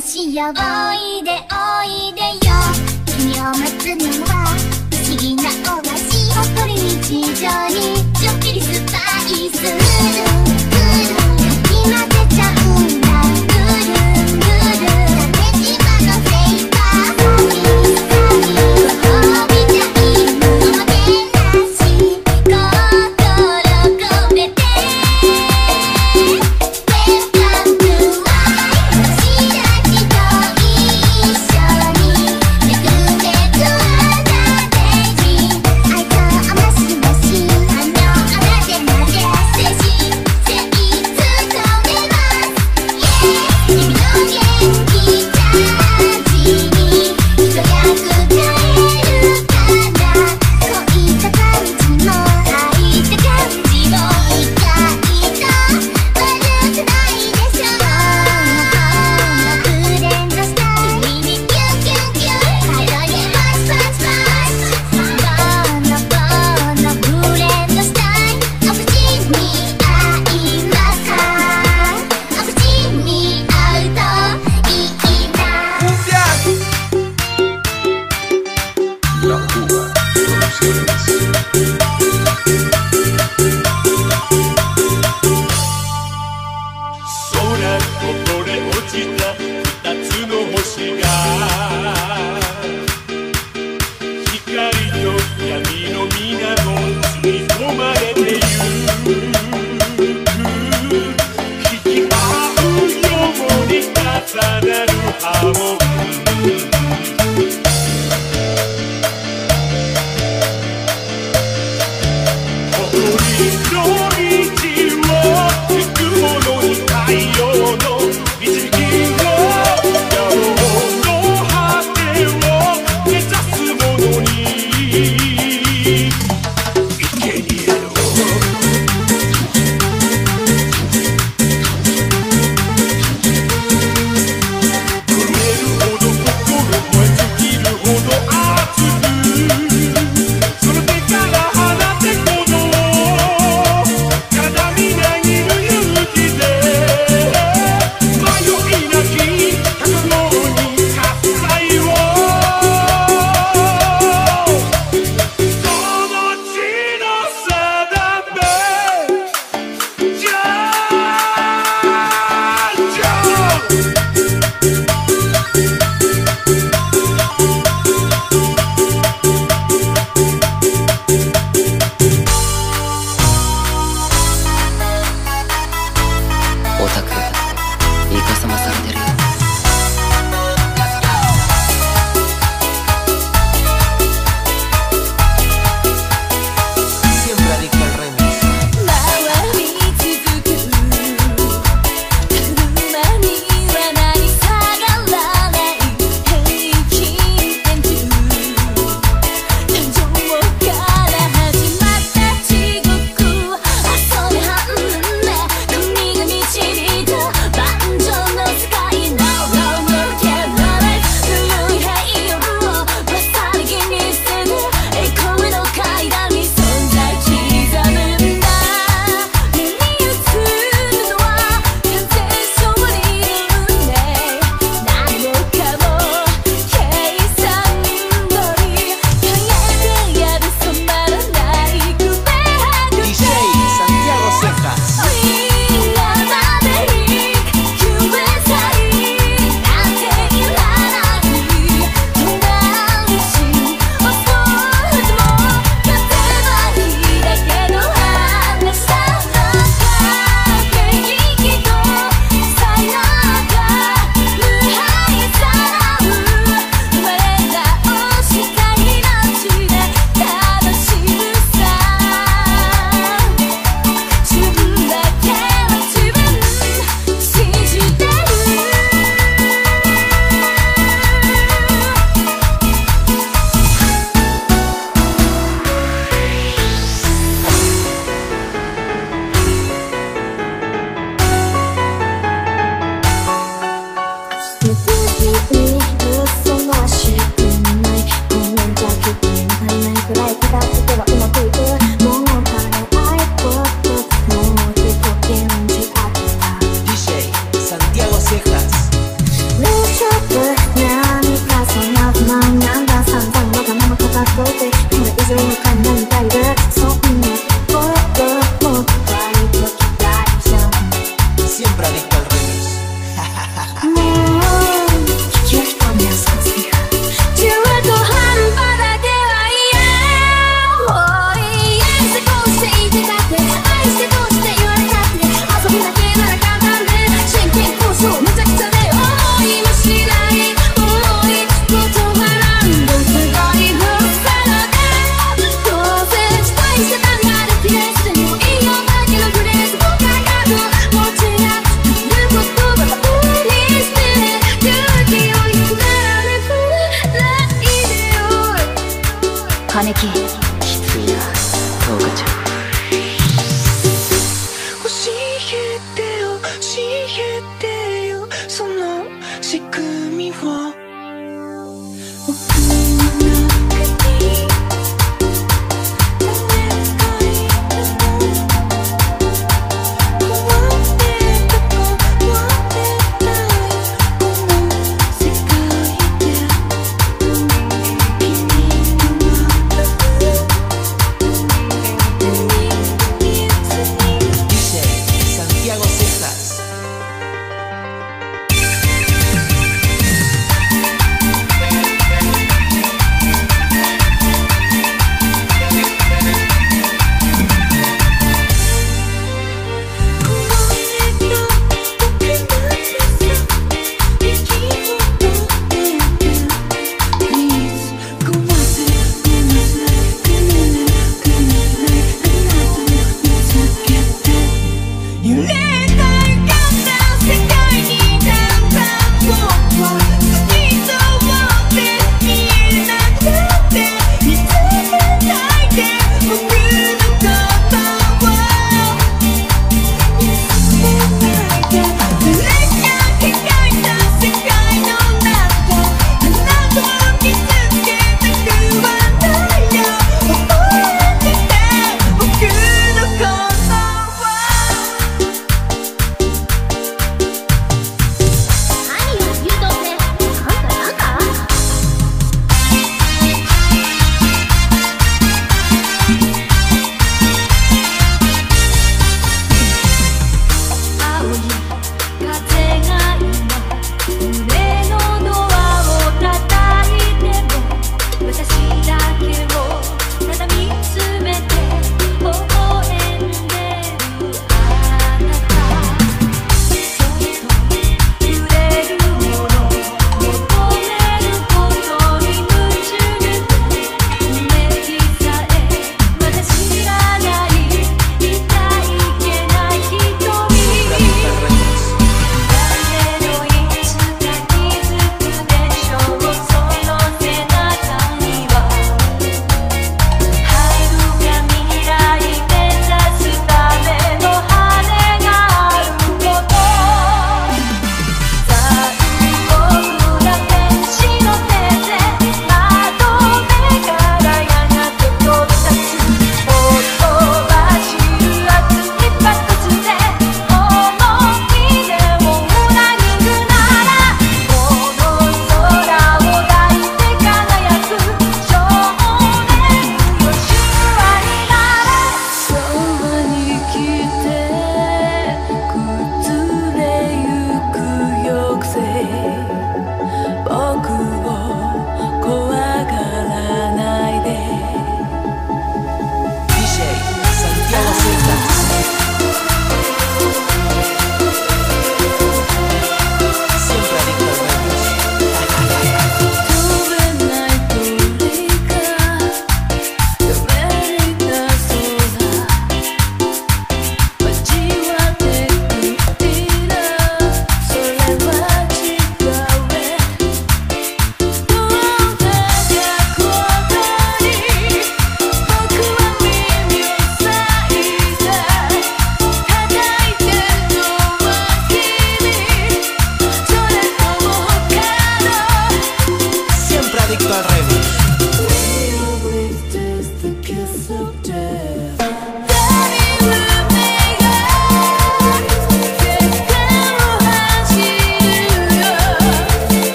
[0.00, 0.64] 需要帮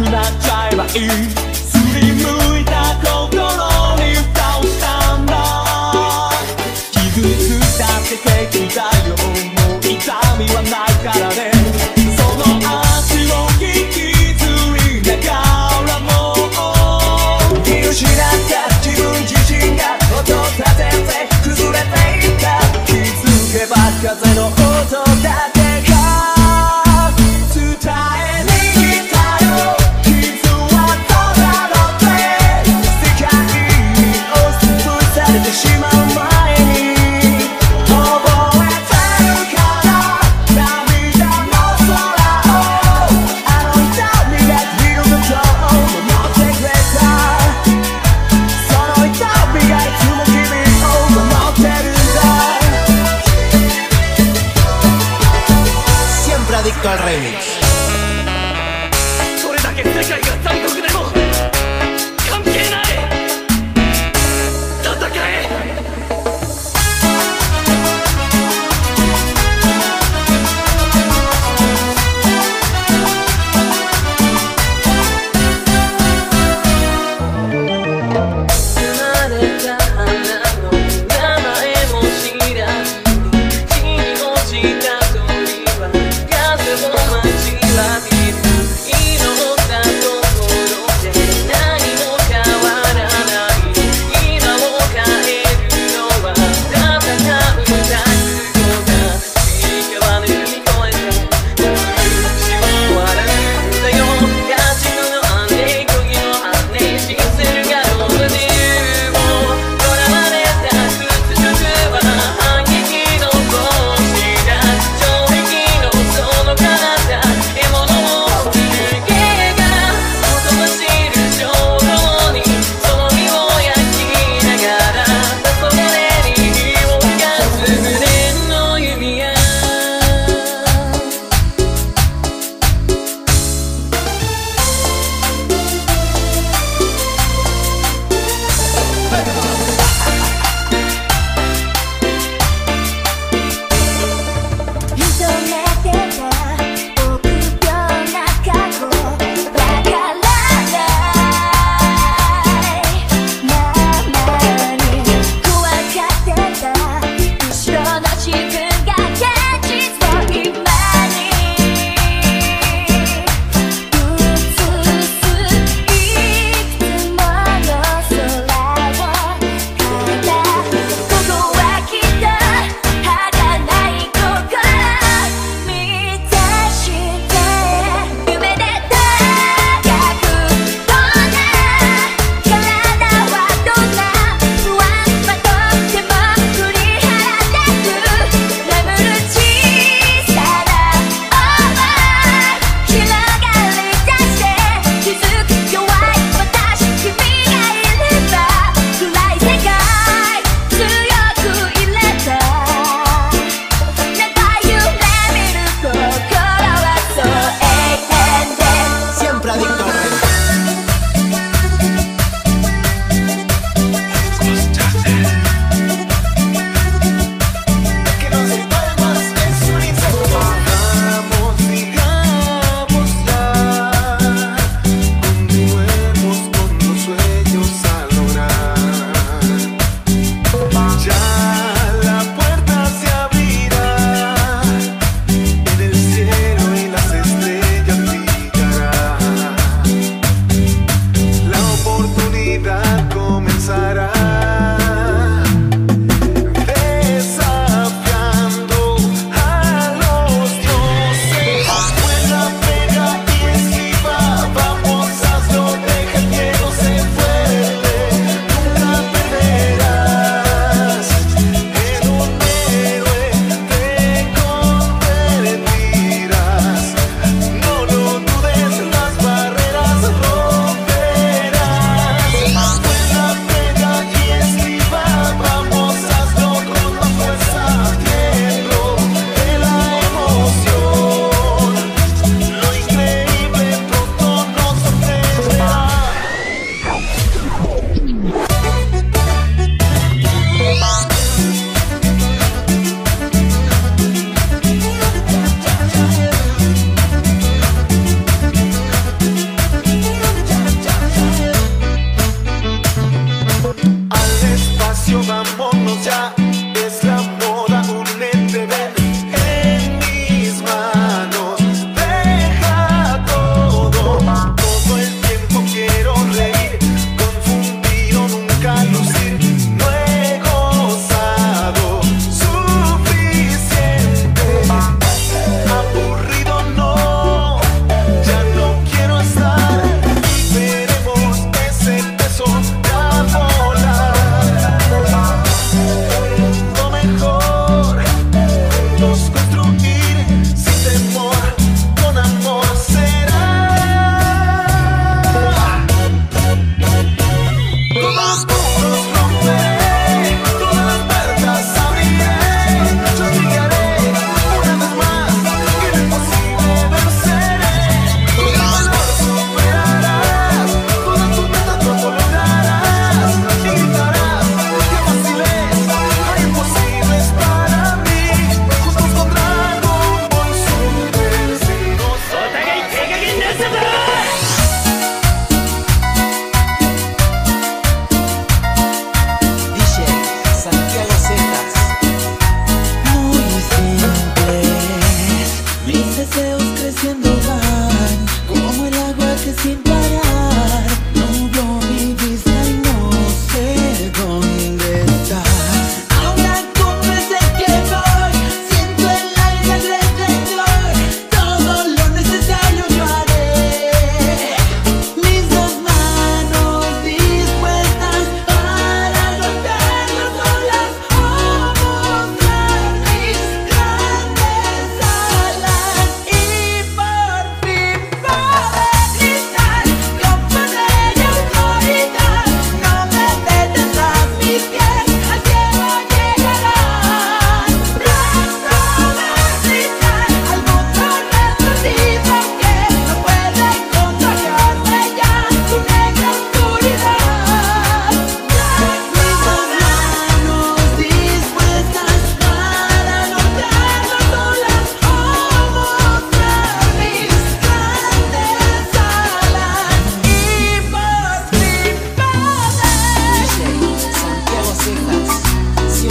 [0.00, 0.90] くなっちゃえばいい。
[1.52, 2.22] すりむ
[2.58, 3.42] いた心
[3.96, 5.34] に蓋をしたんだ。
[6.90, 9.22] 傷つったって平気だよも
[9.76, 9.94] う痛
[10.38, 10.89] みはない。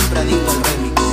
[0.10, 1.04] compra de inconfémico.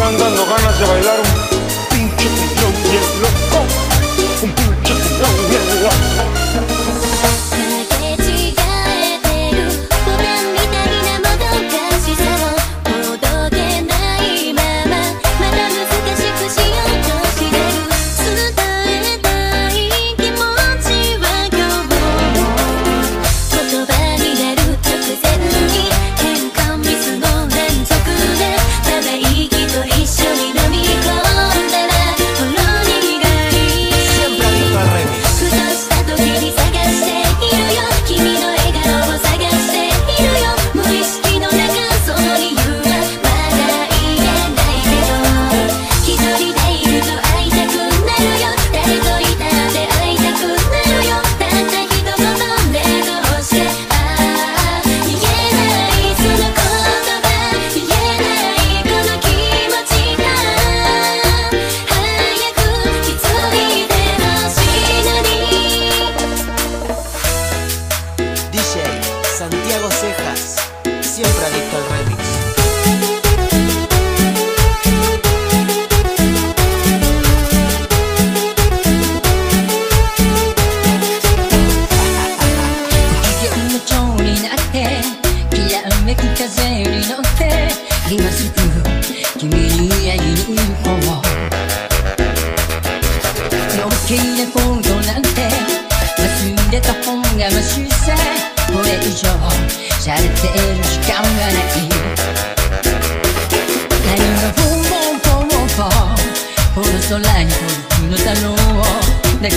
[0.00, 1.39] están ganas de bailar un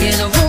[0.02, 0.43] うだ